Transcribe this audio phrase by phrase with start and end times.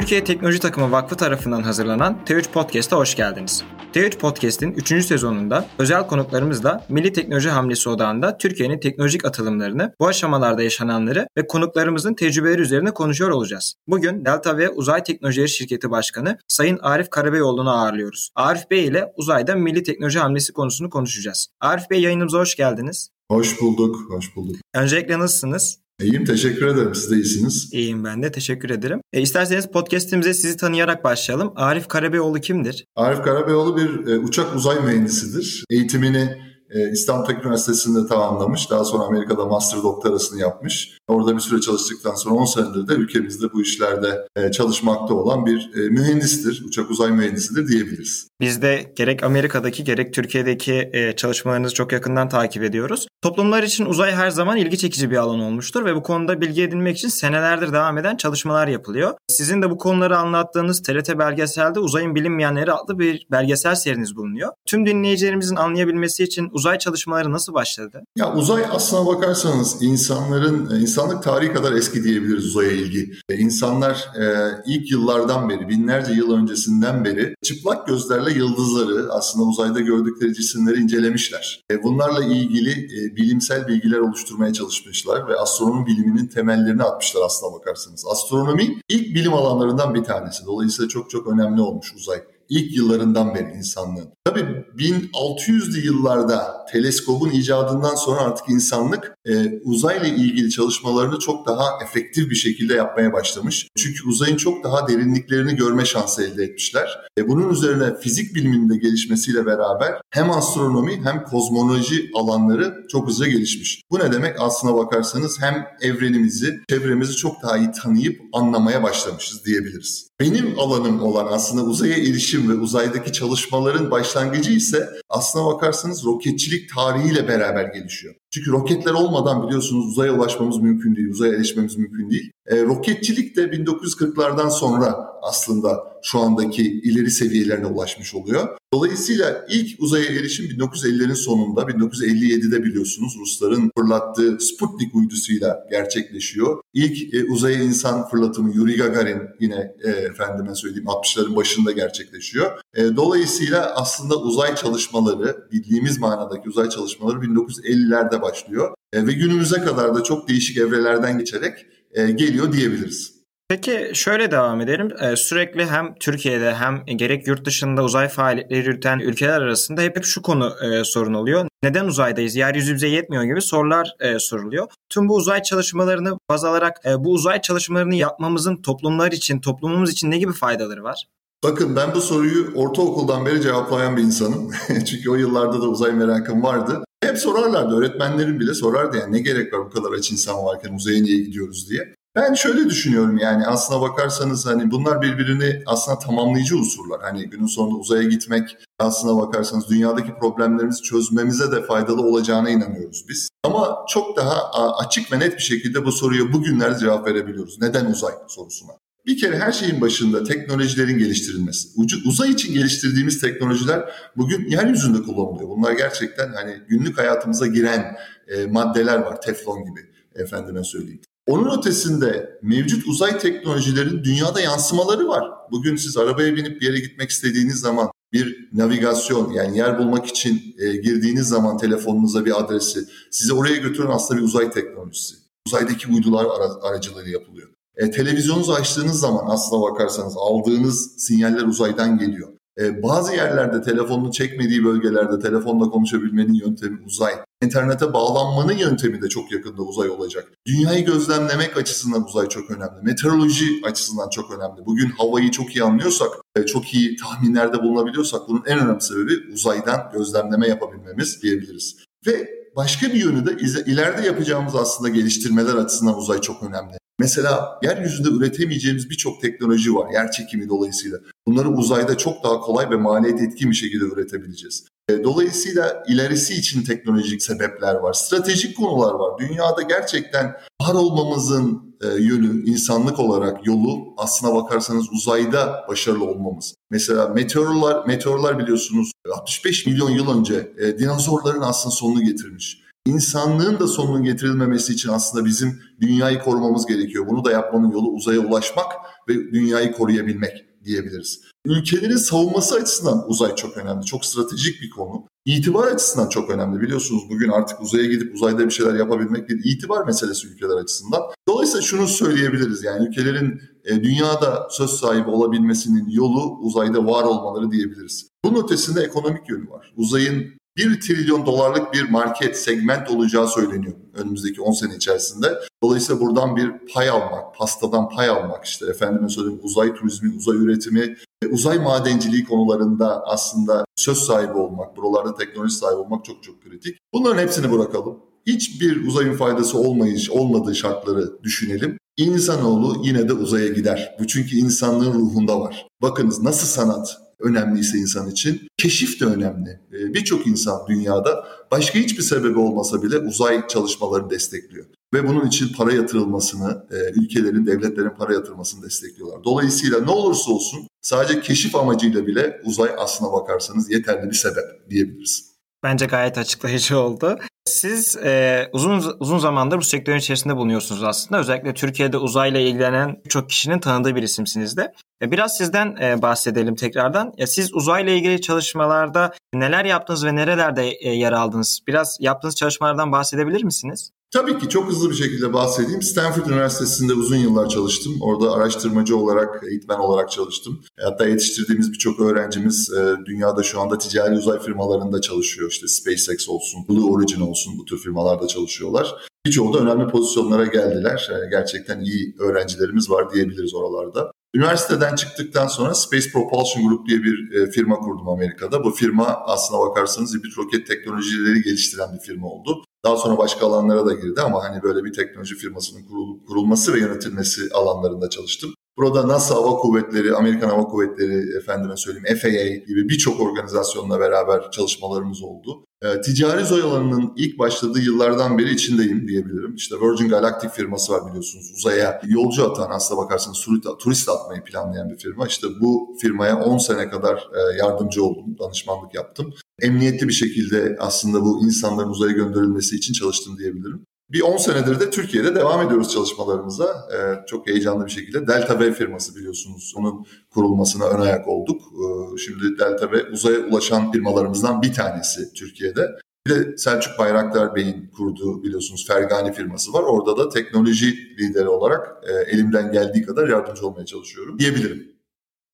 [0.00, 3.64] Türkiye Teknoloji Takımı Vakfı tarafından hazırlanan T3 Podcast'a hoş geldiniz.
[3.92, 5.04] T3 Podcast'in 3.
[5.04, 12.14] sezonunda özel konuklarımızla Milli Teknoloji Hamlesi Odağı'nda Türkiye'nin teknolojik atılımlarını, bu aşamalarda yaşananları ve konuklarımızın
[12.14, 13.74] tecrübeleri üzerine konuşuyor olacağız.
[13.86, 18.30] Bugün Delta V Uzay Teknolojileri Şirketi Başkanı Sayın Arif Karabeyoğlu'nu ağırlıyoruz.
[18.34, 21.46] Arif Bey ile uzayda Milli Teknoloji Hamlesi konusunu konuşacağız.
[21.60, 23.08] Arif Bey yayınımıza hoş geldiniz.
[23.30, 24.56] Hoş bulduk, hoş bulduk.
[24.74, 25.78] Öncelikle nasılsınız?
[26.00, 26.94] İyiyim, teşekkür ederim.
[26.94, 27.68] Siz de iyisiniz.
[27.72, 29.00] İyiyim ben de, teşekkür ederim.
[29.12, 31.52] E, isterseniz podcastimize sizi tanıyarak başlayalım.
[31.56, 32.84] Arif Karabeyoğlu kimdir?
[32.96, 35.64] Arif Karabeyoğlu bir e, uçak uzay mühendisidir.
[35.70, 36.38] Eğitimini
[36.70, 38.70] e, İstanbul Teknik Üniversitesi'nde tamamlamış.
[38.70, 40.98] Daha sonra Amerika'da master doktorasını yapmış.
[41.08, 45.70] Orada bir süre çalıştıktan sonra 10 senedir de ülkemizde bu işlerde e, çalışmakta olan bir
[45.74, 46.62] e, mühendistir.
[46.66, 48.29] Uçak uzay mühendisidir diyebiliriz.
[48.40, 53.06] Biz de gerek Amerika'daki gerek Türkiye'deki çalışmalarınızı çok yakından takip ediyoruz.
[53.22, 56.96] Toplumlar için uzay her zaman ilgi çekici bir alan olmuştur ve bu konuda bilgi edinmek
[56.96, 59.14] için senelerdir devam eden çalışmalar yapılıyor.
[59.28, 64.52] Sizin de bu konuları anlattığınız TRT belgeselde Uzayın Bilinmeyenleri adlı bir belgesel seriniz bulunuyor.
[64.66, 68.02] Tüm dinleyicilerimizin anlayabilmesi için uzay çalışmaları nasıl başladı?
[68.16, 73.12] Ya uzay aslına bakarsanız insanların, e, insanlık tarihi kadar eski diyebiliriz uzaya ilgi.
[73.28, 74.24] E, insanlar e,
[74.66, 81.64] ilk yıllardan beri, binlerce yıl öncesinden beri çıplak gözlerle yıldızları aslında uzayda gördükleri cisimleri incelemişler.
[81.70, 88.06] E, bunlarla ilgili e, bilimsel bilgiler oluşturmaya çalışmışlar ve astronomi biliminin temellerini atmışlar aslına bakarsanız.
[88.10, 90.46] Astronomi ilk bilim alanlarından bir tanesi.
[90.46, 94.08] Dolayısıyla çok çok önemli olmuş uzay ilk yıllarından beri insanlığın.
[94.24, 102.30] Tabii 1600'lü yıllarda teleskobun icadından sonra artık insanlık e, uzayla ilgili çalışmalarını çok daha efektif
[102.30, 103.68] bir şekilde yapmaya başlamış.
[103.78, 106.98] Çünkü uzayın çok daha derinliklerini görme şansı elde etmişler.
[107.18, 113.28] E, bunun üzerine fizik biliminin de gelişmesiyle beraber hem astronomi hem kozmoloji alanları çok hızlı
[113.28, 113.82] gelişmiş.
[113.90, 114.36] Bu ne demek?
[114.40, 120.10] Aslına bakarsanız hem evrenimizi, çevremizi çok daha iyi tanıyıp anlamaya başlamışız diyebiliriz.
[120.20, 127.28] Benim alanım olan aslında uzaya erişim ve uzaydaki çalışmaların başlangıcı ise aslına bakarsanız roketçilik tarihiyle
[127.28, 128.14] beraber gelişiyor.
[128.30, 132.32] Çünkü roketler olmadan biliyorsunuz uzaya ulaşmamız mümkün değil, uzaya erişmemiz mümkün değil.
[132.46, 138.48] E, roketçilik de 1940'lardan sonra aslında şu andaki ileri seviyelerine ulaşmış oluyor.
[138.74, 146.62] Dolayısıyla ilk uzaya erişim 1950'lerin sonunda, 1957'de biliyorsunuz Rusların fırlattığı Sputnik uydusuyla gerçekleşiyor.
[146.74, 152.60] İlk e, uzaya insan fırlatımı Yuri Gagarin yine e, efendime söyleyeyim 60'ların başında gerçekleşiyor.
[152.74, 158.74] E, dolayısıyla aslında uzay çalışmaları, bildiğimiz manadaki uzay çalışmaları 1950'lerde başlıyor.
[158.92, 163.20] E, ve günümüze kadar da çok değişik evrelerden geçerek geliyor diyebiliriz.
[163.50, 164.88] Peki şöyle devam edelim.
[165.00, 170.04] Ee, sürekli hem Türkiye'de hem gerek yurt dışında uzay faaliyetleri yürüten ülkeler arasında hep, hep
[170.04, 171.48] şu konu e, sorun oluyor.
[171.62, 172.36] Neden uzaydayız?
[172.36, 174.66] Yeryüzü bize yetmiyor gibi sorular e, soruluyor.
[174.88, 180.10] Tüm bu uzay çalışmalarını baz alarak e, bu uzay çalışmalarını yapmamızın toplumlar için, toplumumuz için
[180.10, 181.06] ne gibi faydaları var?
[181.44, 184.50] Bakın ben bu soruyu ortaokuldan beri cevaplayan bir insanım.
[184.68, 186.84] Çünkü o yıllarda da uzay merakım vardı.
[187.02, 191.02] Hep sorarlardı, öğretmenlerim bile sorardı yani ne gerek var bu kadar aç insan varken uzaya
[191.02, 191.94] niye gidiyoruz diye.
[192.16, 197.00] Ben şöyle düşünüyorum yani aslına bakarsanız hani bunlar birbirini aslında tamamlayıcı unsurlar.
[197.02, 203.28] Hani günün sonunda uzaya gitmek aslına bakarsanız dünyadaki problemlerimizi çözmemize de faydalı olacağına inanıyoruz biz.
[203.44, 207.60] Ama çok daha açık ve net bir şekilde bu soruya bugünlerde cevap verebiliyoruz.
[207.60, 208.72] Neden uzay sorusuna.
[209.06, 211.68] Bir kere her şeyin başında teknolojilerin geliştirilmesi.
[212.06, 215.48] Uzay için geliştirdiğimiz teknolojiler bugün yeryüzünde kullanılıyor.
[215.48, 217.96] Bunlar gerçekten hani günlük hayatımıza giren
[218.28, 219.20] e, maddeler var.
[219.20, 219.80] Teflon gibi
[220.14, 221.00] efendime söyleyeyim.
[221.26, 225.24] Onun ötesinde mevcut uzay teknolojilerin dünyada yansımaları var.
[225.50, 230.54] Bugün siz arabaya binip bir yere gitmek istediğiniz zaman bir navigasyon yani yer bulmak için
[230.58, 235.14] e, girdiğiniz zaman telefonunuza bir adresi sizi oraya götüren aslında bir uzay teknolojisi.
[235.46, 236.26] Uzaydaki uydular
[236.62, 237.49] aracılığıyla yapılıyor.
[237.80, 242.28] E, televizyonunuzu açtığınız zaman aslına bakarsanız aldığınız sinyaller uzaydan geliyor.
[242.60, 247.12] E, bazı yerlerde telefonunu çekmediği bölgelerde telefonla konuşabilmenin yöntemi uzay.
[247.42, 250.28] İnternete bağlanmanın yöntemi de çok yakında uzay olacak.
[250.46, 252.82] Dünyayı gözlemlemek açısından uzay çok önemli.
[252.82, 254.66] Meteoroloji açısından çok önemli.
[254.66, 259.90] Bugün havayı çok iyi anlıyorsak, e, çok iyi tahminlerde bulunabiliyorsak bunun en önemli sebebi uzaydan
[259.92, 261.76] gözlemleme yapabilmemiz diyebiliriz.
[262.06, 263.36] Ve başka bir yönü de
[263.66, 266.80] ileride yapacağımız aslında geliştirmeler açısından uzay çok önemli.
[267.00, 270.98] Mesela yeryüzünde üretemeyeceğimiz birçok teknoloji var yer çekimi dolayısıyla.
[271.26, 274.66] Bunları uzayda çok daha kolay ve maliyet etkin bir şekilde üretebileceğiz.
[274.88, 279.18] E, dolayısıyla ilerisi için teknolojik sebepler var, stratejik konular var.
[279.18, 286.54] Dünyada gerçekten var olmamızın e, yönü, insanlık olarak yolu aslına bakarsanız uzayda başarılı olmamız.
[286.70, 292.69] Mesela meteorlar, meteorlar biliyorsunuz 65 milyon yıl önce e, dinozorların aslında sonunu getirmiş.
[292.86, 297.06] İnsanlığın da sonunun getirilmemesi için aslında bizim dünyayı korumamız gerekiyor.
[297.08, 298.72] Bunu da yapmanın yolu uzaya ulaşmak
[299.08, 301.20] ve dünyayı koruyabilmek diyebiliriz.
[301.46, 303.84] Ülkelerin savunması açısından uzay çok önemli.
[303.84, 305.06] Çok stratejik bir konu.
[305.24, 306.60] İtibar açısından çok önemli.
[306.60, 311.02] Biliyorsunuz bugün artık uzaya gidip uzayda bir şeyler yapabilmek bir itibar meselesi ülkeler açısından.
[311.28, 312.64] Dolayısıyla şunu söyleyebiliriz.
[312.64, 318.08] Yani ülkelerin e, dünyada söz sahibi olabilmesinin yolu uzayda var olmaları diyebiliriz.
[318.24, 319.72] Bunun ötesinde ekonomik yönü var.
[319.76, 325.38] Uzayın 1 trilyon dolarlık bir market, segment olacağı söyleniyor önümüzdeki 10 sene içerisinde.
[325.62, 330.96] Dolayısıyla buradan bir pay almak, pastadan pay almak işte efendime söyleyeyim uzay turizmi, uzay üretimi,
[331.30, 336.78] uzay madenciliği konularında aslında söz sahibi olmak, buralarda teknoloji sahibi olmak çok çok kritik.
[336.94, 337.98] Bunların hepsini bırakalım.
[338.26, 341.78] Hiçbir uzayın faydası olmayış, olmadığı şartları düşünelim.
[341.96, 343.96] İnsanoğlu yine de uzaya gider.
[344.00, 345.66] Bu çünkü insanlığın ruhunda var.
[345.82, 348.48] Bakınız nasıl sanat, önemliyse insan için.
[348.56, 349.60] Keşif de önemli.
[349.72, 354.66] Ee, birçok insan dünyada başka hiçbir sebebi olmasa bile uzay çalışmalarını destekliyor.
[354.94, 359.24] Ve bunun için para yatırılmasını, e, ülkelerin, devletlerin para yatırmasını destekliyorlar.
[359.24, 365.30] Dolayısıyla ne olursa olsun sadece keşif amacıyla bile uzay aslına bakarsanız yeterli bir sebep diyebiliriz.
[365.62, 367.18] Bence gayet açıklayıcı oldu.
[367.50, 371.20] Siz e, uzun uzun zamandır bu sektörün içerisinde bulunuyorsunuz aslında.
[371.20, 374.72] Özellikle Türkiye'de uzayla ilgilenen çok kişinin tanıdığı bir isimsiniz de.
[375.02, 377.12] E, biraz sizden e, bahsedelim tekrardan.
[377.16, 381.60] Ya siz uzayla ilgili çalışmalarda neler yaptınız ve nerelerde e, yer aldınız?
[381.66, 383.90] Biraz yaptığınız çalışmalardan bahsedebilir misiniz?
[384.12, 385.82] Tabii ki çok hızlı bir şekilde bahsedeyim.
[385.82, 387.92] Stanford Üniversitesi'nde uzun yıllar çalıştım.
[388.00, 390.60] Orada araştırmacı olarak, eğitmen olarak çalıştım.
[390.80, 392.70] Hatta yetiştirdiğimiz birçok öğrencimiz
[393.06, 395.50] dünyada şu anda ticari uzay firmalarında çalışıyor.
[395.50, 398.94] İşte SpaceX olsun, Blue Origin olsun bu tür firmalarda çalışıyorlar.
[399.26, 401.10] Birçoğu da önemli pozisyonlara geldiler.
[401.30, 404.12] Gerçekten iyi öğrencilerimiz var diyebiliriz oralarda.
[404.34, 408.64] Üniversiteden çıktıktan sonra Space Propulsion Group diye bir e, firma kurdum Amerika'da.
[408.64, 412.64] Bu firma aslına bakarsanız hibrit roket teknolojileri geliştiren bir firma oldu.
[412.84, 416.78] Daha sonra başka alanlara da girdi ama hani böyle bir teknoloji firmasının kurul, kurulması ve
[416.78, 418.54] yönetilmesi alanlarında çalıştım.
[418.80, 425.22] Burada NASA Hava Kuvvetleri, Amerikan Hava Kuvvetleri, efendime söyleyeyim FAA gibi birçok organizasyonla beraber çalışmalarımız
[425.22, 425.64] oldu.
[425.82, 429.54] E, ticari uzay alanının ilk başladığı yıllardan beri içindeyim diyebilirim.
[429.54, 431.52] İşte Virgin Galactic firması var biliyorsunuz.
[431.56, 433.46] Uzaya yolcu atan aslına bakarsanız
[433.78, 435.26] turist atmayı planlayan bir firma.
[435.26, 439.34] İşte bu firmaya 10 sene kadar e, yardımcı oldum, danışmanlık yaptım.
[439.62, 443.86] Emniyetli bir şekilde aslında bu insanların uzaya gönderilmesi için çalıştım diyebilirim.
[444.12, 446.88] Bir 10 senedir de Türkiye'de devam ediyoruz çalışmalarımıza.
[446.94, 448.26] Ee, çok heyecanlı bir şekilde.
[448.26, 449.74] Delta V firması biliyorsunuz.
[449.76, 451.62] Onun kurulmasına ön ayak olduk.
[451.62, 455.88] Ee, şimdi Delta V uzaya ulaşan firmalarımızdan bir tanesi Türkiye'de.
[456.26, 459.82] Bir de Selçuk Bayraktar Bey'in kurduğu biliyorsunuz Fergani firması var.
[459.82, 464.99] Orada da teknoloji lideri olarak e, elimden geldiği kadar yardımcı olmaya çalışıyorum diyebilirim.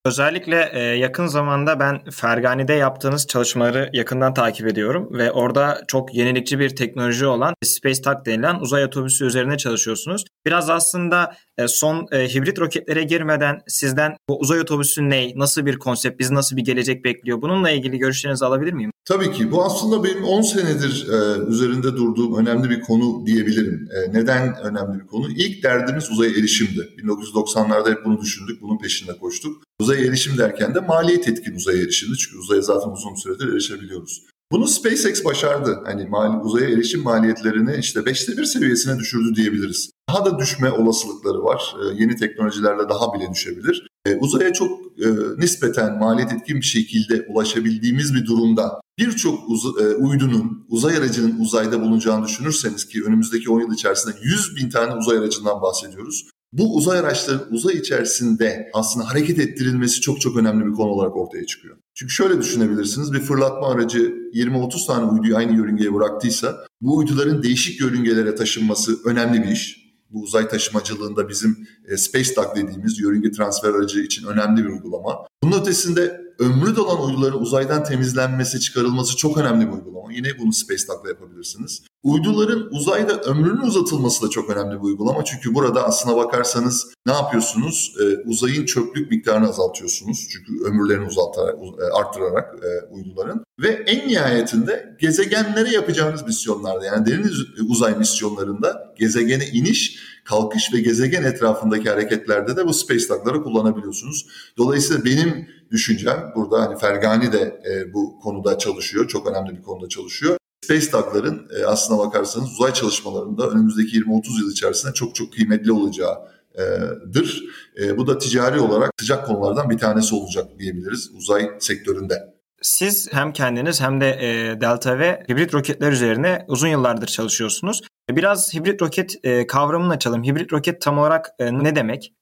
[0.07, 6.59] Özellikle e, yakın zamanda ben Fergani'de yaptığınız çalışmaları yakından takip ediyorum ve orada çok yenilikçi
[6.59, 10.25] bir teknoloji olan Space Tug denilen uzay otobüsü üzerine çalışıyorsunuz.
[10.47, 11.35] Biraz aslında
[11.69, 16.57] son e, hibrit roketlere girmeden sizden bu uzay otobüsü ne, nasıl bir konsept, biz nasıl
[16.57, 17.43] bir gelecek bekliyor?
[17.43, 18.91] Bununla ilgili görüşlerinizi alabilir miyim?
[19.05, 19.51] Tabii ki.
[19.51, 23.89] Bu aslında benim 10 senedir e, üzerinde durduğum önemli bir konu diyebilirim.
[23.97, 25.29] E, neden önemli bir konu?
[25.37, 26.89] İlk derdimiz uzaya erişimdi.
[26.99, 29.63] 1990'larda hep bunu düşündük, bunun peşinde koştuk.
[29.81, 32.17] Uzaya erişim derken de maliyet etkin uzaya erişimdi.
[32.19, 34.23] Çünkü uzaya zaten uzun süredir erişebiliyoruz.
[34.53, 35.83] Bunu SpaceX başardı.
[35.85, 39.91] Hani mal, uzaya erişim maliyetlerini işte beşte bir seviyesine düşürdü diyebiliriz.
[40.09, 41.75] Daha da düşme olasılıkları var.
[41.83, 43.87] E, yeni teknolojilerle daha bile düşebilir.
[44.07, 45.07] E, uzaya çok e,
[45.39, 51.81] nispeten maliyet etkin bir şekilde ulaşabildiğimiz bir durumda birçok uz- e, uydunun, uzay aracının uzayda
[51.81, 56.27] bulunacağını düşünürseniz ki önümüzdeki 10 yıl içerisinde 100 bin tane uzay aracından bahsediyoruz.
[56.53, 61.47] Bu uzay araçlarının uzay içerisinde aslında hareket ettirilmesi çok çok önemli bir konu olarak ortaya
[61.47, 61.77] çıkıyor.
[61.95, 67.81] Çünkü şöyle düşünebilirsiniz bir fırlatma aracı 20-30 tane uyduyu aynı yörüngeye bıraktıysa bu uyduların değişik
[67.81, 69.86] yörüngelere taşınması önemli bir iş.
[70.11, 75.27] Bu uzay taşımacılığında bizim e, Space Duck dediğimiz yörünge transfer aracı için önemli bir uygulama.
[75.43, 80.13] Bunun ötesinde ömrü dolan uyduların uzaydan temizlenmesi, çıkarılması çok önemli bir uygulama.
[80.13, 81.83] Yine bunu Space Duck'la yapabilirsiniz.
[82.07, 85.25] Uyduların uzayda ömrünün uzatılması da çok önemli bir uygulama.
[85.25, 87.95] Çünkü burada aslına bakarsanız ne yapıyorsunuz?
[88.01, 90.29] Ee, uzayın çöplük miktarını azaltıyorsunuz.
[90.33, 93.45] Çünkü ömürlerini uzaltarak, e, arttırarak e, uyduların.
[93.59, 97.31] Ve en nihayetinde gezegenlere yapacağınız misyonlarda yani derin
[97.69, 104.27] uzay misyonlarında gezegene iniş kalkış ve gezegen etrafındaki hareketlerde de bu space tagları kullanabiliyorsunuz.
[104.59, 109.09] Dolayısıyla benim düşüncem burada hani Fergani de e, bu konuda çalışıyor.
[109.09, 110.37] Çok önemli bir konuda çalışıyor.
[110.67, 117.45] Space tagların e, aslına bakarsanız uzay çalışmalarında önümüzdeki 20-30 yıl içerisinde çok çok kıymetli olacağıdır.
[117.83, 122.15] E, bu da ticari olarak sıcak konulardan bir tanesi olacak diyebiliriz uzay sektöründe.
[122.63, 127.83] Siz hem kendiniz hem de e, Delta ve hibrit roketler üzerine uzun yıllardır çalışıyorsunuz.
[128.11, 130.25] Biraz hibrit roket e, kavramını açalım.
[130.25, 132.13] Hibrit roket tam olarak e, ne demek?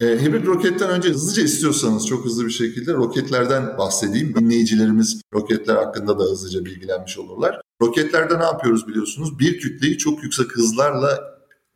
[0.00, 4.34] E, hibrit roketten önce hızlıca istiyorsanız çok hızlı bir şekilde roketlerden bahsedeyim.
[4.34, 7.60] Dinleyicilerimiz roketler hakkında da hızlıca bilgilenmiş olurlar.
[7.82, 9.38] Roketlerde ne yapıyoruz biliyorsunuz?
[9.38, 11.18] Bir kütleyi çok yüksek hızlarla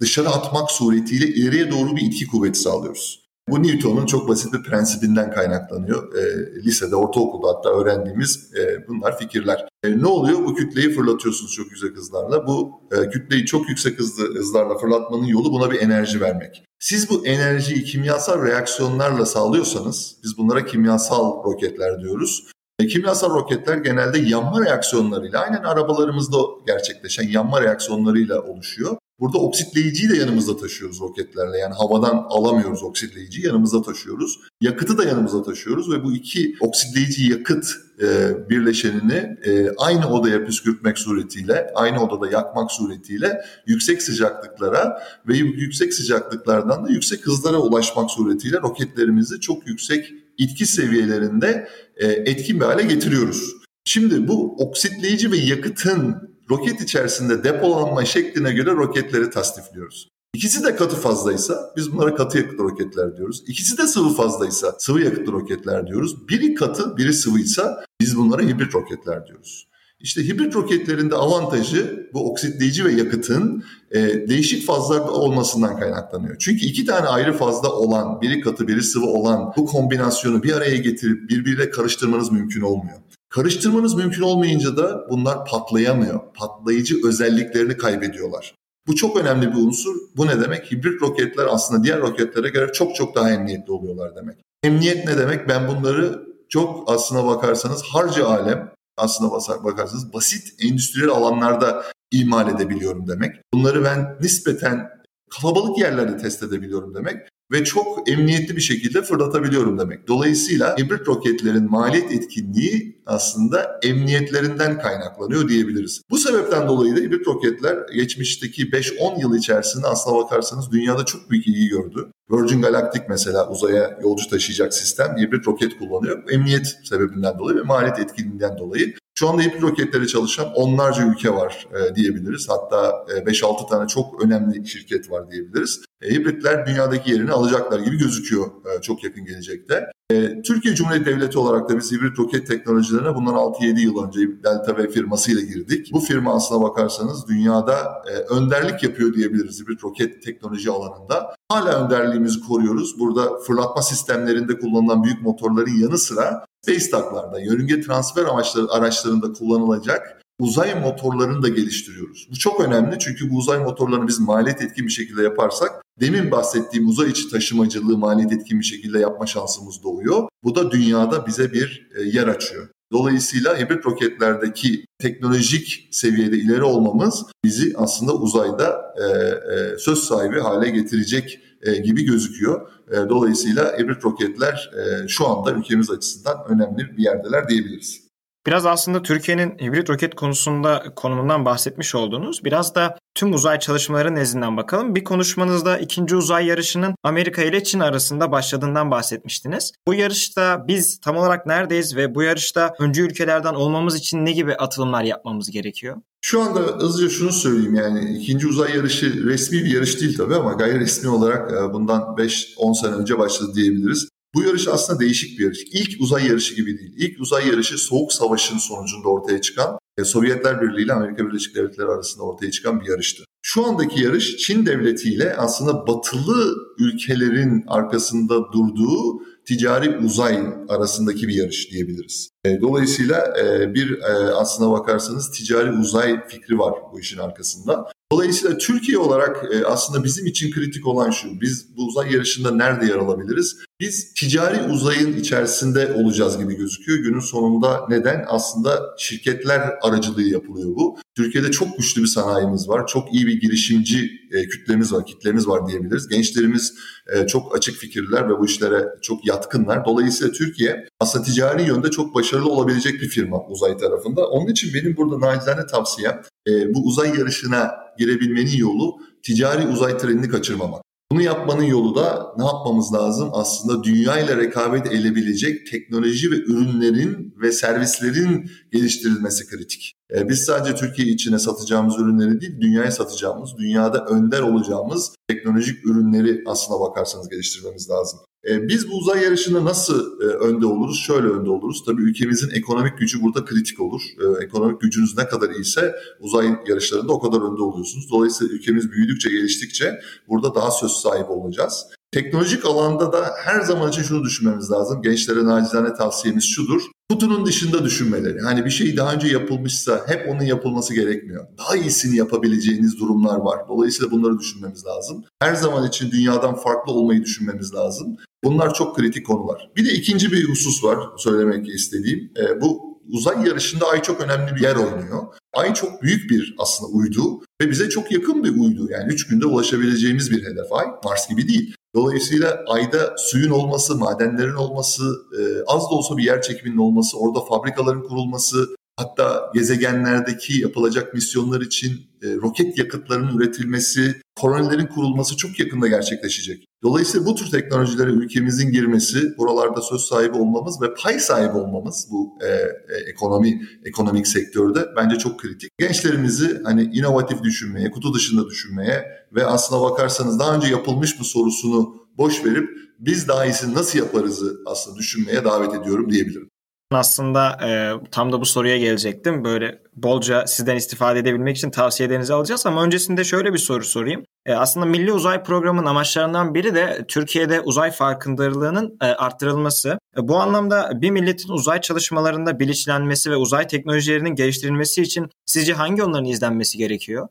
[0.00, 3.24] dışarı atmak suretiyle ileriye doğru bir itki kuvveti sağlıyoruz.
[3.48, 6.14] Bu Newton'un çok basit bir prensibinden kaynaklanıyor.
[6.14, 9.68] E, lisede, ortaokulda hatta öğrendiğimiz e, bunlar fikirler.
[9.84, 10.38] E, ne oluyor?
[10.38, 12.46] Bu kütleyi fırlatıyorsunuz çok yüksek hızlarla.
[12.46, 16.64] Bu e, kütleyi çok yüksek hızlı, hızlarla fırlatmanın yolu buna bir enerji vermek.
[16.78, 22.46] Siz bu enerjiyi kimyasal reaksiyonlarla sağlıyorsanız, biz bunlara kimyasal roketler diyoruz.
[22.78, 28.96] E, kimyasal roketler genelde yanma reaksiyonlarıyla, aynen arabalarımızda gerçekleşen yanma reaksiyonlarıyla oluşuyor.
[29.20, 31.58] Burada oksitleyiciyi de yanımızda taşıyoruz roketlerle.
[31.58, 34.40] Yani havadan alamıyoruz oksitleyiciyi yanımızda taşıyoruz.
[34.60, 37.66] Yakıtı da yanımızda taşıyoruz ve bu iki oksitleyici yakıt
[38.02, 45.94] e, birleşenini e, aynı odaya püskürtmek suretiyle, aynı odada yakmak suretiyle yüksek sıcaklıklara ve yüksek
[45.94, 52.82] sıcaklıklardan da yüksek hızlara ulaşmak suretiyle roketlerimizi çok yüksek itki seviyelerinde e, etkin bir hale
[52.82, 53.54] getiriyoruz.
[53.84, 56.16] Şimdi bu oksitleyici ve yakıtın
[56.50, 60.08] roket içerisinde depolanma şekline göre roketleri tasnifliyoruz.
[60.34, 63.42] İkisi de katı fazlaysa biz bunlara katı yakıtlı roketler diyoruz.
[63.46, 66.28] İkisi de sıvı fazlaysa sıvı yakıtlı roketler diyoruz.
[66.28, 69.66] Biri katı, biri sıvıysa biz bunlara hibrit roketler diyoruz.
[70.04, 76.36] İşte hibrit roketlerin de avantajı bu oksitleyici ve yakıtın e, değişik fazlarda olmasından kaynaklanıyor.
[76.38, 80.76] Çünkü iki tane ayrı fazla olan, biri katı biri sıvı olan bu kombinasyonu bir araya
[80.76, 82.96] getirip birbiriyle karıştırmanız mümkün olmuyor.
[83.28, 86.20] Karıştırmanız mümkün olmayınca da bunlar patlayamıyor.
[86.34, 88.54] Patlayıcı özelliklerini kaybediyorlar.
[88.86, 89.94] Bu çok önemli bir unsur.
[90.16, 90.72] Bu ne demek?
[90.72, 94.36] Hibrit roketler aslında diğer roketlere göre çok çok daha emniyetli oluyorlar demek.
[94.62, 95.48] Emniyet ne demek?
[95.48, 99.30] Ben bunları çok aslına bakarsanız harcı alem aslına
[99.64, 103.36] bakarsanız basit endüstriyel alanlarda imal edebiliyorum demek.
[103.54, 104.90] Bunları ben nispeten
[105.30, 107.16] kalabalık yerlerde test edebiliyorum demek
[107.52, 110.08] ve çok emniyetli bir şekilde fırlatabiliyorum demek.
[110.08, 116.02] Dolayısıyla hibrit roketlerin maliyet etkinliği aslında emniyetlerinden kaynaklanıyor diyebiliriz.
[116.10, 121.46] Bu sebepten dolayı da hibrit roketler geçmişteki 5-10 yıl içerisinde aslına bakarsanız dünyada çok büyük
[121.46, 122.10] ilgi gördü.
[122.30, 126.30] Virgin Galactic mesela uzaya yolcu taşıyacak sistem hibrit roket kullanıyor.
[126.30, 128.94] Emniyet sebebinden dolayı ve maliyet etkinliğinden dolayı.
[129.14, 132.48] Şu anda hibrit roketleri çalışan onlarca ülke var e, diyebiliriz.
[132.48, 135.80] Hatta e, 5-6 tane çok önemli şirket var diyebiliriz.
[136.02, 139.86] E, hibritler dünyadaki yerini alacaklar gibi gözüküyor e, çok yakın gelecekte.
[140.14, 144.76] E, Türkiye Cumhuriyeti Devleti olarak da biz hibrit roket teknolojilerine bundan 6-7 yıl önce Delta
[144.76, 145.90] V firmasıyla girdik.
[145.92, 147.74] Bu firma aslına bakarsanız dünyada
[148.06, 151.34] e, önderlik yapıyor diyebiliriz hibrit roket teknoloji alanında.
[151.48, 153.00] Hala önderliğimizi koruyoruz.
[153.00, 160.23] Burada fırlatma sistemlerinde kullanılan büyük motorların yanı sıra Space Duck'larda, yörünge transfer amaçları araçlarında kullanılacak
[160.40, 162.28] uzay motorlarını da geliştiriyoruz.
[162.30, 166.88] Bu çok önemli çünkü bu uzay motorlarını biz maliyet etkin bir şekilde yaparsak demin bahsettiğim
[166.88, 170.28] uzay içi taşımacılığı maliyet etkin bir şekilde yapma şansımız doğuyor.
[170.44, 172.68] Bu da dünyada bize bir e, yer açıyor.
[172.92, 180.70] Dolayısıyla hibrit roketlerdeki teknolojik seviyede ileri olmamız bizi aslında uzayda e, e, söz sahibi hale
[180.70, 182.70] getirecek e, gibi gözüküyor.
[182.90, 188.03] E, dolayısıyla hibrit roketler e, şu anda ülkemiz açısından önemli bir yerdeler diyebiliriz.
[188.46, 192.44] Biraz aslında Türkiye'nin hibrit roket konusunda konumundan bahsetmiş oldunuz.
[192.44, 194.94] Biraz da tüm uzay çalışmaları nezdinden bakalım.
[194.94, 199.72] Bir konuşmanızda ikinci uzay yarışının Amerika ile Çin arasında başladığından bahsetmiştiniz.
[199.86, 204.54] Bu yarışta biz tam olarak neredeyiz ve bu yarışta öncü ülkelerden olmamız için ne gibi
[204.54, 205.96] atılımlar yapmamız gerekiyor?
[206.20, 210.52] Şu anda hızlıca şunu söyleyeyim yani ikinci uzay yarışı resmi bir yarış değil tabii ama
[210.52, 214.08] gayri resmi olarak e, bundan 5-10 sene önce başladı diyebiliriz.
[214.34, 215.62] Bu yarış aslında değişik bir yarış.
[215.72, 216.94] İlk uzay yarışı gibi değil.
[216.96, 221.86] İlk uzay yarışı Soğuk Savaş'ın sonucunda ortaya çıkan e, Sovyetler Birliği ile Amerika Birleşik Devletleri
[221.86, 223.24] arasında ortaya çıkan bir yarıştı.
[223.42, 231.34] Şu andaki yarış Çin devleti ile aslında batılı ülkelerin arkasında durduğu ticari uzay arasındaki bir
[231.34, 232.30] yarış diyebiliriz.
[232.44, 233.98] E, dolayısıyla e, bir
[234.40, 237.86] aslına bakarsanız ticari uzay fikri var bu işin arkasında.
[238.12, 241.40] Dolayısıyla Türkiye olarak aslında bizim için kritik olan şu.
[241.40, 243.56] Biz bu uzay yarışında nerede yer alabiliriz?
[243.80, 246.98] Biz ticari uzayın içerisinde olacağız gibi gözüküyor.
[246.98, 248.24] Günün sonunda neden?
[248.28, 250.98] Aslında şirketler aracılığı yapılıyor bu.
[251.16, 252.86] Türkiye'de çok güçlü bir sanayimiz var.
[252.86, 256.08] Çok iyi bir girişimci e, kütlemiz var, kitlemiz var diyebiliriz.
[256.08, 256.74] Gençlerimiz
[257.14, 259.84] e, çok açık fikirler ve bu işlere çok yatkınlar.
[259.84, 264.28] Dolayısıyla Türkiye aslında ticari yönde çok başarılı olabilecek bir firma uzay tarafında.
[264.28, 270.28] Onun için benim burada nacizane tavsiyem e, bu uzay yarışına girebilmenin yolu ticari uzay trenini
[270.28, 270.82] kaçırmamak.
[271.14, 273.30] Bunu yapmanın yolu da ne yapmamız lazım?
[273.32, 279.92] Aslında dünya ile rekabet edebilecek teknoloji ve ürünlerin ve servislerin geliştirilmesi kritik.
[280.14, 286.42] E, biz sadece Türkiye içine satacağımız ürünleri değil, dünyaya satacağımız, dünyada önder olacağımız teknolojik ürünleri
[286.46, 288.20] aslına bakarsanız geliştirmemiz lazım.
[288.50, 290.98] E, biz bu uzay yarışında nasıl e, önde oluruz?
[291.06, 291.82] Şöyle önde oluruz.
[291.86, 294.02] Tabii ülkemizin ekonomik gücü burada kritik olur.
[294.42, 298.10] Ekonomik gücünüz ne kadar iyiyse uzay yarışlarında o kadar önde oluyorsunuz.
[298.10, 301.86] Dolayısıyla ülkemiz büyüdükçe, geliştikçe burada daha söz sahibi olacağız.
[302.12, 305.02] Teknolojik alanda da her zaman için şunu düşünmemiz lazım.
[305.02, 306.82] Gençlere nacizane tavsiyemiz şudur.
[307.10, 308.40] Kutunun dışında düşünmeleri.
[308.40, 311.46] Hani bir şey daha önce yapılmışsa hep onun yapılması gerekmiyor.
[311.58, 313.58] Daha iyisini yapabileceğiniz durumlar var.
[313.68, 315.24] Dolayısıyla bunları düşünmemiz lazım.
[315.42, 318.16] Her zaman için dünyadan farklı olmayı düşünmemiz lazım.
[318.44, 319.70] Bunlar çok kritik konular.
[319.76, 322.32] Bir de ikinci bir husus var söylemek istediğim.
[322.36, 325.22] E, bu uzay yarışında Ay çok önemli bir yer oynuyor.
[325.52, 328.88] Ay çok büyük bir aslında uydu ve bize çok yakın bir uydu.
[328.90, 330.86] Yani 3 günde ulaşabileceğimiz bir hedef Ay.
[331.04, 331.74] Mars gibi değil.
[331.94, 335.02] Dolayısıyla ayda suyun olması, madenlerin olması,
[335.38, 341.60] e, az da olsa bir yer çekiminin olması, orada fabrikaların kurulması, hatta gezegenlerdeki yapılacak misyonlar
[341.60, 346.64] için e, roket yakıtlarının üretilmesi, kolonilerin kurulması çok yakında gerçekleşecek.
[346.82, 352.38] Dolayısıyla bu tür teknolojilere ülkemizin girmesi, buralarda söz sahibi olmamız ve pay sahibi olmamız bu
[352.40, 355.70] e, e, ekonomi ekonomik sektörde bence çok kritik.
[355.78, 361.96] Gençlerimizi hani inovatif düşünmeye, kutu dışında düşünmeye ve aslına bakarsanız daha önce yapılmış bu sorusunu
[362.18, 366.50] boş verip biz daha iyisini nasıl yaparızı aslında düşünmeye davet ediyorum diyebilirim.
[366.94, 369.44] Aslında e, tam da bu soruya gelecektim.
[369.44, 374.24] Böyle bolca sizden istifade edebilmek için tavsiyelerinizi alacağız ama öncesinde şöyle bir soru sorayım.
[374.46, 379.98] E, aslında Milli Uzay Programı'nın amaçlarından biri de Türkiye'de uzay farkındalığının e, arttırılması.
[380.18, 386.02] E, bu anlamda bir milletin uzay çalışmalarında bilinçlenmesi ve uzay teknolojilerinin geliştirilmesi için sizce hangi
[386.02, 387.28] onların izlenmesi gerekiyor?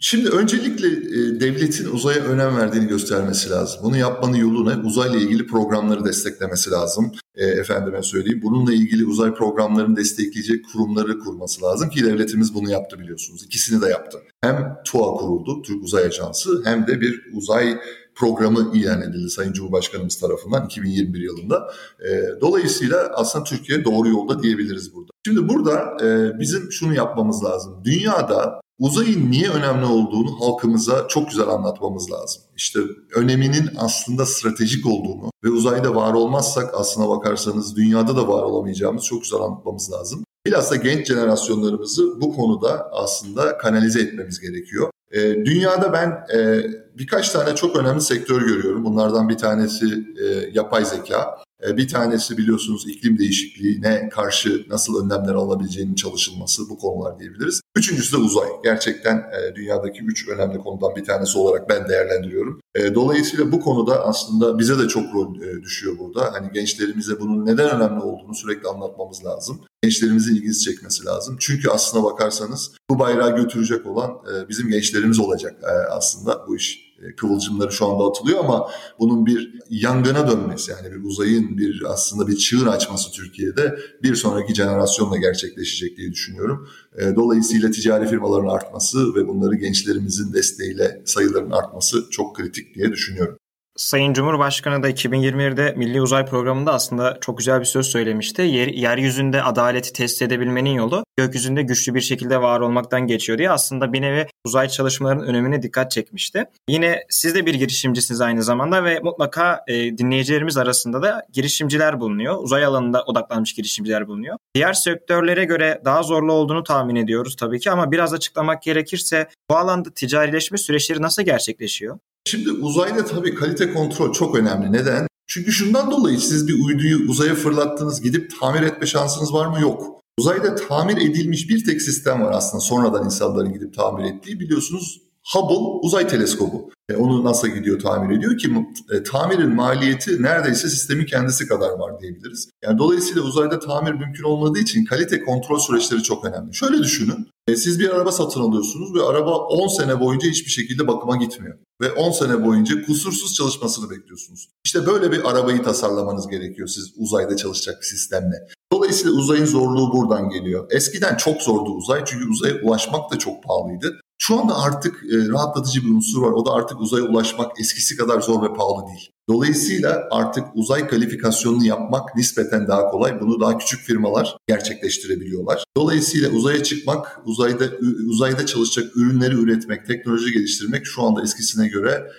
[0.00, 3.80] Şimdi öncelikle e, devletin uzaya önem verdiğini göstermesi lazım.
[3.82, 4.86] Bunu yapmanın yolu ne?
[4.86, 7.12] Uzayla ilgili programları desteklemesi lazım.
[7.34, 8.40] E, efendime söyleyeyim.
[8.42, 13.44] Bununla ilgili uzay programlarını destekleyecek kurumları kurması lazım ki devletimiz bunu yaptı biliyorsunuz.
[13.44, 14.18] İkisini de yaptı.
[14.40, 17.78] Hem TUA kuruldu, Türk Uzay Ajansı hem de bir uzay
[18.16, 21.70] programı ilan edildi Sayın Cumhurbaşkanımız tarafından 2021 yılında.
[22.00, 25.10] E, dolayısıyla aslında Türkiye doğru yolda diyebiliriz burada.
[25.26, 27.80] Şimdi burada e, bizim şunu yapmamız lazım.
[27.84, 32.42] Dünyada uzayın niye önemli olduğunu halkımıza çok güzel anlatmamız lazım.
[32.56, 32.80] İşte
[33.14, 39.22] öneminin aslında stratejik olduğunu ve uzayda var olmazsak aslına bakarsanız dünyada da var olamayacağımız çok
[39.22, 40.24] güzel anlatmamız lazım.
[40.46, 44.90] Bilhassa genç jenerasyonlarımızı bu konuda aslında kanalize etmemiz gerekiyor.
[45.12, 46.66] E, dünyada ben e,
[46.98, 48.84] birkaç tane çok önemli sektör görüyorum.
[48.84, 49.86] Bunlardan bir tanesi
[50.22, 51.36] e, yapay zeka.
[51.66, 57.60] E, bir tanesi biliyorsunuz iklim değişikliğine karşı nasıl önlemler alabileceğinin çalışılması bu konular diyebiliriz.
[57.76, 58.48] Üçüncüsü de uzay.
[58.64, 62.60] Gerçekten e, dünyadaki üç önemli konudan bir tanesi olarak ben değerlendiriyorum.
[62.74, 66.32] E, dolayısıyla bu konuda aslında bize de çok rol düşüyor burada.
[66.32, 69.60] Hani gençlerimize bunun neden önemli olduğunu sürekli anlatmamız lazım.
[69.86, 71.36] Gençlerimizin ilgisi çekmesi lazım.
[71.40, 74.10] Çünkü aslına bakarsanız bu bayrağı götürecek olan
[74.48, 75.56] bizim gençlerimiz olacak
[75.90, 81.04] aslında bu iş e, kıvılcımları şu anda atılıyor ama bunun bir yangına dönmesi yani bir
[81.04, 86.68] uzayın bir aslında bir çığır açması Türkiye'de bir sonraki jenerasyonla gerçekleşecek diye düşünüyorum.
[86.98, 93.38] E, dolayısıyla ticari firmaların artması ve bunları gençlerimizin desteğiyle sayıların artması çok kritik diye düşünüyorum.
[93.76, 98.42] Sayın Cumhurbaşkanı da 2021'de Milli Uzay Programı'nda aslında çok güzel bir söz söylemişti.
[98.42, 103.92] Yer, yeryüzünde adaleti test edebilmenin yolu gökyüzünde güçlü bir şekilde var olmaktan geçiyor diye aslında
[103.92, 106.44] bir nevi uzay çalışmalarının önemine dikkat çekmişti.
[106.68, 112.42] Yine siz de bir girişimcisiniz aynı zamanda ve mutlaka e, dinleyicilerimiz arasında da girişimciler bulunuyor.
[112.42, 114.36] Uzay alanında odaklanmış girişimciler bulunuyor.
[114.54, 119.56] Diğer sektörlere göre daha zorlu olduğunu tahmin ediyoruz tabii ki ama biraz açıklamak gerekirse bu
[119.56, 121.98] alanda ticarileşme süreçleri nasıl gerçekleşiyor?
[122.26, 124.72] Şimdi uzayda tabii kalite kontrol çok önemli.
[124.72, 125.06] Neden?
[125.26, 129.60] Çünkü şundan dolayı siz bir uyduyu uzaya fırlattınız gidip tamir etme şansınız var mı?
[129.60, 130.00] Yok.
[130.18, 135.80] Uzayda tamir edilmiş bir tek sistem var aslında sonradan insanların gidip tamir ettiği biliyorsunuz Hubble
[135.82, 136.70] uzay teleskobu.
[136.88, 138.50] E, onu NASA gidiyor tamir ediyor ki
[138.92, 142.50] e, tamirin maliyeti neredeyse sistemin kendisi kadar var diyebiliriz.
[142.64, 146.54] Yani dolayısıyla uzayda tamir mümkün olmadığı için kalite kontrol süreçleri çok önemli.
[146.54, 147.28] Şöyle düşünün.
[147.48, 151.58] E, siz bir araba satın alıyorsunuz ve araba 10 sene boyunca hiçbir şekilde bakıma gitmiyor.
[151.80, 154.48] Ve 10 sene boyunca kusursuz çalışmasını bekliyorsunuz.
[154.64, 158.36] İşte böyle bir arabayı tasarlamanız gerekiyor siz uzayda çalışacak bir sistemle.
[158.72, 160.66] Dolayısıyla uzayın zorluğu buradan geliyor.
[160.70, 164.00] Eskiden çok zordu uzay çünkü uzaya ulaşmak da çok pahalıydı.
[164.18, 166.30] Şu anda artık e, rahatlatıcı bir unsur var.
[166.30, 169.10] O da artık uzaya ulaşmak eskisi kadar zor ve pahalı değil.
[169.28, 173.20] Dolayısıyla artık uzay kalifikasyonunu yapmak nispeten daha kolay.
[173.20, 175.64] Bunu daha küçük firmalar gerçekleştirebiliyorlar.
[175.76, 177.64] Dolayısıyla uzaya çıkmak, uzayda
[178.08, 182.10] uzayda çalışacak ürünleri üretmek, teknoloji geliştirmek şu anda eskisine göre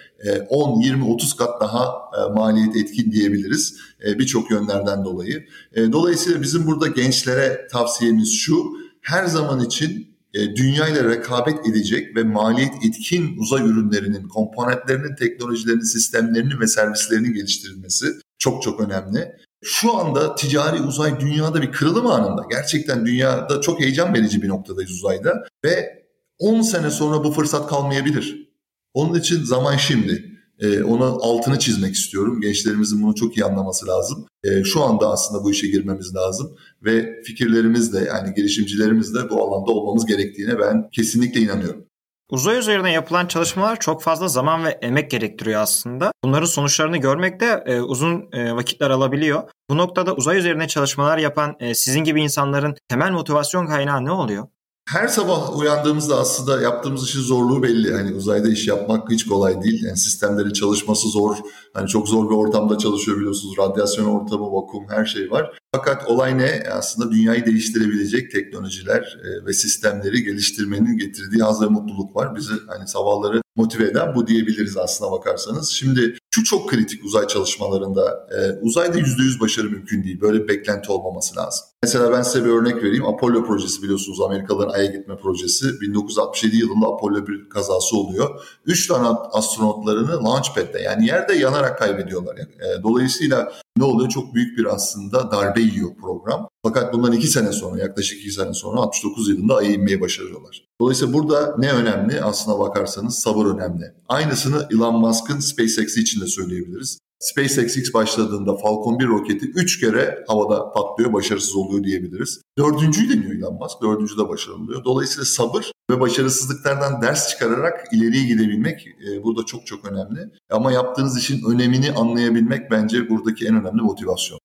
[0.50, 1.86] 10, 20, 30 kat daha
[2.18, 5.48] e, maliyet etkin diyebiliriz e, birçok yönlerden dolayı.
[5.74, 8.64] E, dolayısıyla bizim burada gençlere tavsiyemiz şu,
[9.02, 15.84] her zaman için e, dünya ile rekabet edecek ve maliyet etkin uzay ürünlerinin, komponentlerinin, teknolojilerinin,
[15.84, 18.06] sistemlerinin ve servislerinin geliştirilmesi
[18.38, 19.36] çok çok önemli.
[19.64, 22.46] Şu anda ticari uzay dünyada bir kırılım anında.
[22.50, 26.04] Gerçekten dünyada çok heyecan verici bir noktadayız uzayda ve
[26.40, 28.48] 10 sene sonra bu fırsat kalmayabilir.
[28.94, 30.37] Onun için zaman şimdi.
[30.60, 32.42] E, ona altını çizmek istiyorum.
[32.42, 34.26] Gençlerimizin bunu çok iyi anlaması lazım.
[34.44, 39.44] E, şu anda aslında bu işe girmemiz lazım ve fikirlerimiz de yani girişimcilerimiz de bu
[39.44, 41.88] alanda olmamız gerektiğine ben kesinlikle inanıyorum.
[42.32, 46.12] Uzay üzerine yapılan çalışmalar çok fazla zaman ve emek gerektiriyor aslında.
[46.24, 49.44] Bunların sonuçlarını görmek de e, uzun e, vakitler alabiliyor.
[49.70, 54.48] Bu noktada uzay üzerine çalışmalar yapan e, sizin gibi insanların temel motivasyon kaynağı ne oluyor?
[54.88, 57.94] Her sabah uyandığımızda aslında yaptığımız işin zorluğu belli.
[57.94, 59.84] Hani uzayda iş yapmak hiç kolay değil.
[59.86, 61.38] Yani sistemlerin çalışması zor.
[61.74, 63.58] Hani çok zor bir ortamda çalışıyor biliyorsunuz.
[63.58, 65.60] Radyasyon ortamı, vakum her şey var.
[65.76, 66.64] Fakat olay ne?
[66.72, 72.36] Aslında dünyayı değiştirebilecek teknolojiler e, ve sistemleri geliştirmenin getirdiği haz ve mutluluk var.
[72.36, 75.70] Bizi hani sabahları motive eden bu diyebiliriz aslına bakarsanız.
[75.70, 78.28] Şimdi şu çok kritik uzay çalışmalarında.
[78.32, 80.22] E, uzayda %100 başarı mümkün değil.
[80.22, 81.66] Böyle bir beklenti olmaması lazım.
[81.84, 83.06] Mesela ben size bir örnek vereyim.
[83.06, 85.82] Apollo projesi biliyorsunuz Amerikalıların Ay'a gitme projesi.
[85.82, 88.42] 1967 yılında Apollo bir kazası oluyor.
[88.66, 92.38] Üç tane astronotlarını launchpad'de yani yerde yanarak kaybediyorlar.
[92.38, 94.10] E, dolayısıyla ne oluyor?
[94.10, 96.48] Çok büyük bir aslında darbe yiyor program.
[96.64, 100.68] Fakat bundan iki sene sonra yaklaşık iki sene sonra 69 yılında Ay'a inmeyi başarıyorlar.
[100.82, 102.22] Dolayısıyla burada ne önemli?
[102.22, 103.94] Aslına bakarsanız sabır önemli.
[104.08, 107.00] Aynısını Elon Musk'ın SpaceX için de söyleyebiliriz.
[107.20, 112.42] SpaceX ilk başladığında Falcon 1 roketi 3 kere havada patlıyor, başarısız oluyor diyebiliriz.
[112.58, 114.84] Dördüncüyü deniyor Elon Musk, dördüncü de başarılı oluyor.
[114.86, 120.20] Dolayısıyla sabır ve başarısızlıklardan ders çıkararak ileriye gidebilmek e, burada çok çok önemli.
[120.52, 124.40] Ama yaptığınız işin önemini anlayabilmek bence buradaki en önemli motivasyon.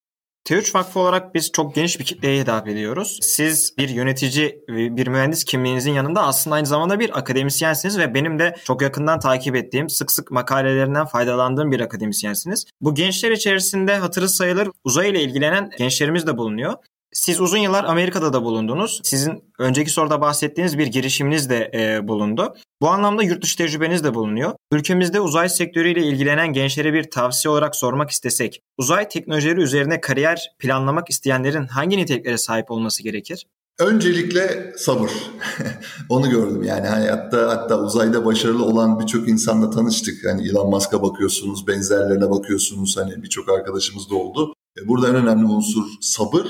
[0.44, 3.18] T3 Vakfı olarak biz çok geniş bir kitleye hitap ediyoruz.
[3.22, 8.54] Siz bir yönetici, bir mühendis kimliğinizin yanında aslında aynı zamanda bir akademisyensiniz ve benim de
[8.64, 12.64] çok yakından takip ettiğim, sık sık makalelerinden faydalandığım bir akademisyensiniz.
[12.80, 16.74] Bu gençler içerisinde hatırı sayılır uzay ile ilgilenen gençlerimiz de bulunuyor.
[17.12, 19.00] Siz uzun yıllar Amerika'da da bulundunuz.
[19.04, 22.54] Sizin önceki soruda bahsettiğiniz bir girişiminiz de e, bulundu.
[22.80, 24.52] Bu anlamda yurt dışı tecrübeniz de bulunuyor.
[24.72, 31.10] Ülkemizde uzay sektörüyle ilgilenen gençlere bir tavsiye olarak sormak istesek, uzay teknolojileri üzerine kariyer planlamak
[31.10, 33.46] isteyenlerin hangi niteliklere sahip olması gerekir?
[33.78, 35.10] Öncelikle sabır.
[36.08, 40.24] Onu gördüm yani hatta hatta uzayda başarılı olan birçok insanla tanıştık.
[40.24, 42.96] Hani Elon Musk'a bakıyorsunuz, benzerlerine bakıyorsunuz.
[42.96, 44.54] Hani birçok arkadaşımız da oldu.
[44.78, 46.46] E, burada en önemli unsur sabır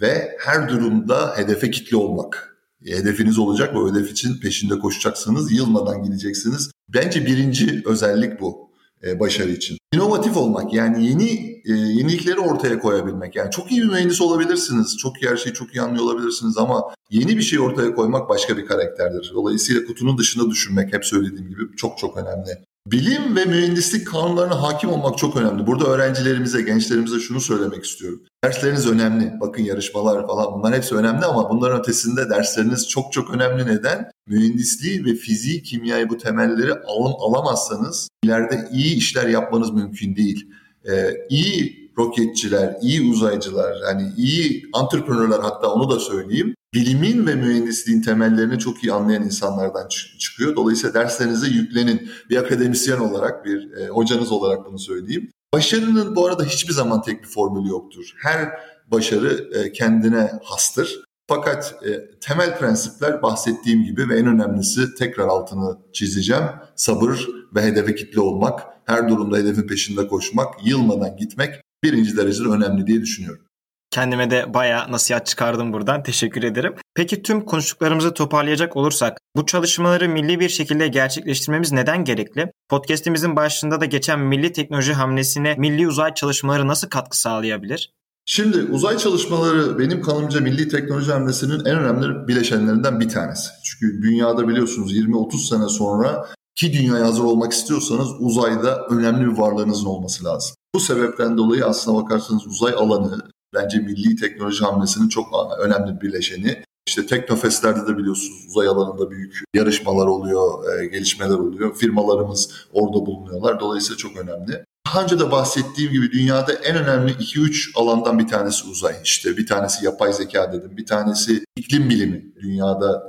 [0.00, 2.56] ve her durumda hedefe kitli olmak.
[2.86, 6.70] Hedefiniz olacak ve hedef için peşinde koşacaksınız, yılmadan gideceksiniz.
[6.88, 8.70] Bence birinci özellik bu
[9.04, 9.78] e, başarı için.
[9.94, 13.36] İnovatif olmak yani yeni e, yenilikleri ortaya koyabilmek.
[13.36, 16.94] Yani çok iyi bir mühendis olabilirsiniz, çok iyi her şeyi çok iyi anlıyor olabilirsiniz ama
[17.10, 19.32] yeni bir şey ortaya koymak başka bir karakterdir.
[19.34, 22.64] Dolayısıyla kutunun dışında düşünmek hep söylediğim gibi çok çok önemli.
[22.86, 25.66] Bilim ve mühendislik kanunlarına hakim olmak çok önemli.
[25.66, 28.22] Burada öğrencilerimize, gençlerimize şunu söylemek istiyorum.
[28.44, 29.32] Dersleriniz önemli.
[29.40, 33.66] Bakın yarışmalar falan bunlar hepsi önemli ama bunların ötesinde dersleriniz çok çok önemli.
[33.66, 34.10] Neden?
[34.26, 40.50] Mühendisliği ve fiziği, kimyayı bu temelleri alın, alamazsanız ileride iyi işler yapmanız mümkün değil.
[40.90, 46.54] Ee, iyi roketçiler, iyi uzaycılar, hani iyi entrepreneurlar hatta onu da söyleyeyim.
[46.74, 50.56] Bilimin ve mühendisliğin temellerini çok iyi anlayan insanlardan çıkıyor.
[50.56, 52.10] Dolayısıyla derslerinize yüklenin.
[52.30, 55.30] Bir akademisyen olarak, bir e, hocanız olarak bunu söyleyeyim.
[55.54, 58.14] Başarının bu arada hiçbir zaman tek bir formülü yoktur.
[58.22, 58.48] Her
[58.90, 61.04] başarı e, kendine hastır.
[61.28, 66.44] Fakat e, temel prensipler bahsettiğim gibi ve en önemlisi tekrar altını çizeceğim.
[66.76, 71.54] Sabır ve hedefe kitle olmak, her durumda hedefin peşinde koşmak, yılmadan gitmek
[71.84, 73.44] birinci derecede önemli diye düşünüyorum.
[73.90, 76.02] Kendime de baya nasihat çıkardım buradan.
[76.02, 76.74] Teşekkür ederim.
[76.94, 82.52] Peki tüm konuştuklarımızı toparlayacak olursak bu çalışmaları milli bir şekilde gerçekleştirmemiz neden gerekli?
[82.68, 87.92] Podcast'imizin başında da geçen milli teknoloji hamlesine milli uzay çalışmaları nasıl katkı sağlayabilir?
[88.24, 93.50] Şimdi uzay çalışmaları benim kanımca milli teknoloji hamlesinin en önemli bileşenlerinden bir tanesi.
[93.64, 96.26] Çünkü dünyada biliyorsunuz 20-30 sene sonra
[96.56, 100.54] ki dünyaya hazır olmak istiyorsanız uzayda önemli bir varlığınızın olması lazım.
[100.74, 103.20] Bu sebepten dolayı aslına bakarsanız uzay alanı
[103.54, 105.26] bence milli teknoloji hamlesinin çok
[105.60, 106.62] önemli bir bileşeni.
[106.86, 111.76] İşte Teknofest'lerde de biliyorsunuz uzay alanında büyük yarışmalar oluyor, e, gelişmeler oluyor.
[111.76, 113.60] Firmalarımız orada bulunuyorlar.
[113.60, 114.64] Dolayısıyla çok önemli.
[114.86, 118.94] Daha önce de bahsettiğim gibi dünyada en önemli 2-3 alandan bir tanesi uzay.
[119.04, 122.24] İşte bir tanesi yapay zeka dedim, bir tanesi iklim bilimi.
[122.42, 123.02] Dünyada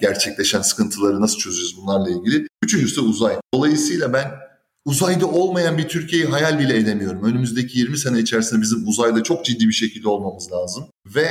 [0.00, 2.46] gerçekleşen sıkıntıları nasıl çözeceğiz bunlarla ilgili.
[2.64, 3.36] Üçüncüsü de uzay.
[3.54, 4.45] Dolayısıyla ben
[4.86, 7.22] uzayda olmayan bir Türkiye'yi hayal bile edemiyorum.
[7.22, 10.84] Önümüzdeki 20 sene içerisinde bizim uzayda çok ciddi bir şekilde olmamız lazım.
[11.14, 11.28] Ve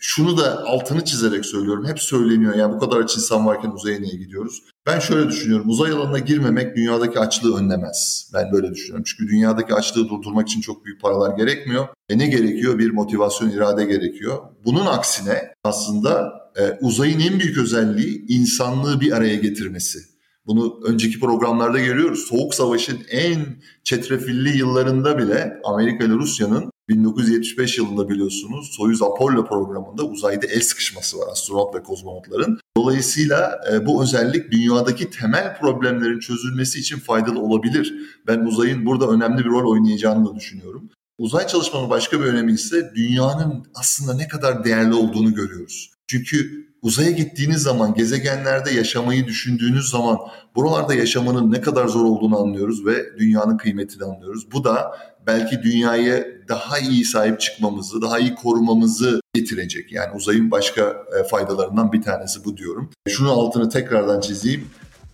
[0.00, 1.86] şunu da altını çizerek söylüyorum.
[1.86, 4.62] Hep söyleniyor yani bu kadar aç insan varken uzaya niye gidiyoruz?
[4.86, 5.68] Ben şöyle düşünüyorum.
[5.68, 8.30] Uzay alanına girmemek dünyadaki açlığı önlemez.
[8.34, 9.04] Ben böyle düşünüyorum.
[9.06, 11.88] Çünkü dünyadaki açlığı durdurmak için çok büyük paralar gerekmiyor.
[12.08, 12.78] E ne gerekiyor?
[12.78, 14.38] Bir motivasyon, irade gerekiyor.
[14.64, 20.15] Bunun aksine aslında e, uzayın en büyük özelliği insanlığı bir araya getirmesi.
[20.46, 22.20] Bunu önceki programlarda görüyoruz.
[22.20, 23.40] Soğuk Savaş'ın en
[23.84, 31.18] çetrefilli yıllarında bile Amerika ile Rusya'nın 1975 yılında biliyorsunuz Soyuz Apollo programında uzayda el sıkışması
[31.18, 32.58] var astronot ve kozmonotların.
[32.76, 37.94] Dolayısıyla e, bu özellik dünyadaki temel problemlerin çözülmesi için faydalı olabilir.
[38.26, 40.90] Ben uzayın burada önemli bir rol oynayacağını da düşünüyorum.
[41.18, 45.90] Uzay çalışmanın başka bir önemi ise dünyanın aslında ne kadar değerli olduğunu görüyoruz.
[46.06, 50.18] Çünkü uzaya gittiğiniz zaman, gezegenlerde yaşamayı düşündüğünüz zaman
[50.56, 54.52] buralarda yaşamanın ne kadar zor olduğunu anlıyoruz ve dünyanın kıymetini anlıyoruz.
[54.52, 59.92] Bu da belki dünyaya daha iyi sahip çıkmamızı, daha iyi korumamızı getirecek.
[59.92, 60.82] Yani uzayın başka
[61.20, 62.90] e, faydalarından bir tanesi bu diyorum.
[63.08, 64.68] Şunu altını tekrardan çizeyim.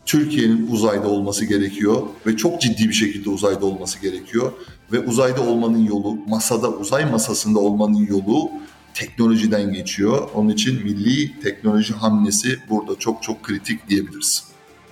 [0.06, 4.52] Türkiye'nin uzayda olması gerekiyor ve çok ciddi bir şekilde uzayda olması gerekiyor.
[4.92, 8.50] Ve uzayda olmanın yolu, masada, uzay masasında olmanın yolu
[8.94, 10.28] teknolojiden geçiyor.
[10.34, 14.44] Onun için milli teknoloji hamlesi burada çok çok kritik diyebiliriz.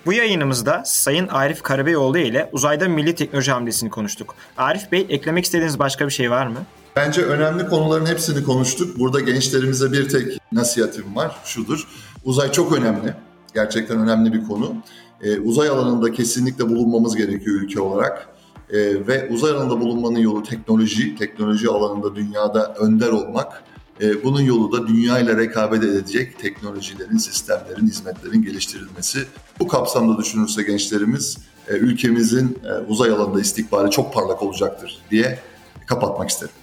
[0.07, 4.35] Bu yayınımızda Sayın Arif Karabeyoğlu ile uzayda milli teknoloji hamlesini konuştuk.
[4.57, 6.59] Arif Bey eklemek istediğiniz başka bir şey var mı?
[6.97, 8.99] Bence önemli konuların hepsini konuştuk.
[8.99, 11.37] Burada gençlerimize bir tek nasihatim var.
[11.45, 11.89] Şudur.
[12.25, 13.15] Uzay çok önemli.
[13.55, 14.75] Gerçekten önemli bir konu.
[15.23, 18.29] Ee, uzay alanında kesinlikle bulunmamız gerekiyor ülke olarak.
[18.73, 21.17] Ee, ve uzay alanında bulunmanın yolu teknoloji.
[21.17, 23.65] Teknoloji alanında dünyada önder olmak.
[24.01, 29.19] Ee, bunun yolu da dünya ile rekabet edecek teknolojilerin, sistemlerin, hizmetlerin geliştirilmesi.
[29.59, 35.39] Bu kapsamda düşünürse gençlerimiz e, ülkemizin e, uzay alanında istikbali çok parlak olacaktır diye
[35.87, 36.55] kapatmak isterim.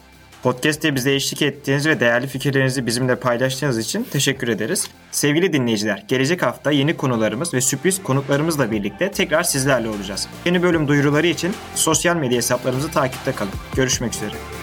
[0.43, 4.87] Podcast'te bize eşlik ettiğiniz ve değerli fikirlerinizi bizimle paylaştığınız için teşekkür ederiz.
[5.11, 10.27] Sevgili dinleyiciler, gelecek hafta yeni konularımız ve sürpriz konuklarımızla birlikte tekrar sizlerle olacağız.
[10.45, 13.53] Yeni bölüm duyuruları için sosyal medya hesaplarımızı takipte kalın.
[13.75, 14.56] Görüşmek üzere.